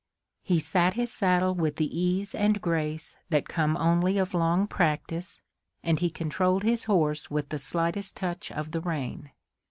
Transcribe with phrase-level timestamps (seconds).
[0.41, 5.39] He sat his saddle with the ease and grace that come only of long practice,
[5.83, 9.29] and he controlled his horse with the slightest touch of the rein.